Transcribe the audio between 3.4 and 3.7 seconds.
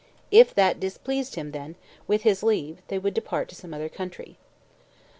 to